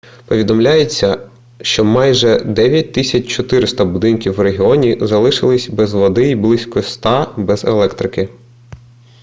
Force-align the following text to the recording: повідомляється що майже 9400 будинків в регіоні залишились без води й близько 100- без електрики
повідомляється 0.25 1.29
що 1.61 1.83
майже 1.85 2.39
9400 2.39 3.85
будинків 3.85 4.33
в 4.33 4.39
регіоні 4.39 4.97
залишились 5.01 5.69
без 5.69 5.93
води 5.93 6.29
й 6.29 6.35
близько 6.35 6.81
100- 6.81 7.33
без 7.37 7.65
електрики 7.65 8.29